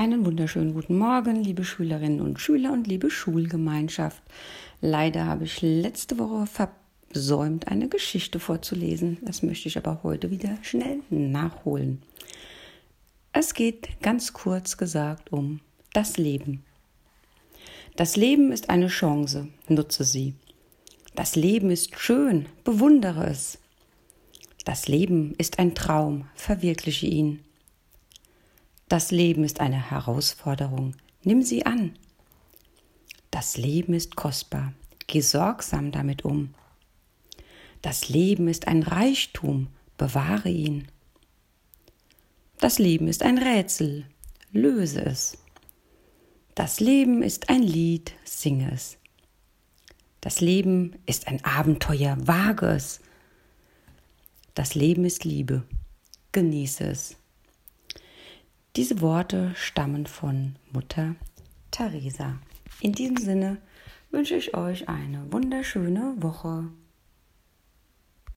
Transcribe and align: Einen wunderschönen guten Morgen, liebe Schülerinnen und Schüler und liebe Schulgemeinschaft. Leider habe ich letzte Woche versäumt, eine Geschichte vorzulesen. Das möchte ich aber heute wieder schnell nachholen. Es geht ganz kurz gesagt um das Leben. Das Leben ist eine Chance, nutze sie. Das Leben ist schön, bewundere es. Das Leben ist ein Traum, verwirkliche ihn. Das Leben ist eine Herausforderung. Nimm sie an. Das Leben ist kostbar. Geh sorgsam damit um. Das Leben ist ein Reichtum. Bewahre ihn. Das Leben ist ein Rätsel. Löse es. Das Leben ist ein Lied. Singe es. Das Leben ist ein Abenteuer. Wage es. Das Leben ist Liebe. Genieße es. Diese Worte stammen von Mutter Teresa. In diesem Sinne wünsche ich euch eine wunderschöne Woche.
Einen 0.00 0.24
wunderschönen 0.24 0.72
guten 0.72 0.96
Morgen, 0.96 1.44
liebe 1.44 1.62
Schülerinnen 1.62 2.22
und 2.22 2.40
Schüler 2.40 2.72
und 2.72 2.86
liebe 2.86 3.10
Schulgemeinschaft. 3.10 4.22
Leider 4.80 5.26
habe 5.26 5.44
ich 5.44 5.60
letzte 5.60 6.18
Woche 6.18 6.46
versäumt, 7.12 7.68
eine 7.68 7.86
Geschichte 7.86 8.40
vorzulesen. 8.40 9.18
Das 9.20 9.42
möchte 9.42 9.68
ich 9.68 9.76
aber 9.76 10.02
heute 10.02 10.30
wieder 10.30 10.56
schnell 10.62 11.00
nachholen. 11.10 12.00
Es 13.34 13.52
geht 13.52 14.00
ganz 14.00 14.32
kurz 14.32 14.78
gesagt 14.78 15.34
um 15.34 15.60
das 15.92 16.16
Leben. 16.16 16.64
Das 17.94 18.16
Leben 18.16 18.52
ist 18.52 18.70
eine 18.70 18.88
Chance, 18.88 19.48
nutze 19.68 20.04
sie. 20.04 20.32
Das 21.14 21.36
Leben 21.36 21.70
ist 21.70 22.00
schön, 22.00 22.46
bewundere 22.64 23.26
es. 23.26 23.58
Das 24.64 24.88
Leben 24.88 25.34
ist 25.36 25.58
ein 25.58 25.74
Traum, 25.74 26.24
verwirkliche 26.36 27.06
ihn. 27.06 27.40
Das 28.90 29.12
Leben 29.12 29.44
ist 29.44 29.60
eine 29.60 29.92
Herausforderung. 29.92 30.96
Nimm 31.22 31.42
sie 31.42 31.64
an. 31.64 31.96
Das 33.30 33.56
Leben 33.56 33.94
ist 33.94 34.16
kostbar. 34.16 34.72
Geh 35.06 35.20
sorgsam 35.20 35.92
damit 35.92 36.24
um. 36.24 36.54
Das 37.82 38.08
Leben 38.08 38.48
ist 38.48 38.66
ein 38.66 38.82
Reichtum. 38.82 39.68
Bewahre 39.96 40.48
ihn. 40.48 40.88
Das 42.58 42.80
Leben 42.80 43.06
ist 43.06 43.22
ein 43.22 43.38
Rätsel. 43.38 44.06
Löse 44.50 45.04
es. 45.04 45.38
Das 46.56 46.80
Leben 46.80 47.22
ist 47.22 47.48
ein 47.48 47.62
Lied. 47.62 48.12
Singe 48.24 48.72
es. 48.72 48.98
Das 50.20 50.40
Leben 50.40 50.96
ist 51.06 51.28
ein 51.28 51.44
Abenteuer. 51.44 52.16
Wage 52.26 52.66
es. 52.66 53.00
Das 54.54 54.74
Leben 54.74 55.04
ist 55.04 55.24
Liebe. 55.24 55.62
Genieße 56.32 56.82
es. 56.88 57.19
Diese 58.76 59.00
Worte 59.00 59.50
stammen 59.56 60.06
von 60.06 60.54
Mutter 60.70 61.16
Teresa. 61.72 62.38
In 62.80 62.92
diesem 62.92 63.16
Sinne 63.16 63.58
wünsche 64.12 64.36
ich 64.36 64.56
euch 64.56 64.88
eine 64.88 65.32
wunderschöne 65.32 66.14
Woche. 66.18 66.68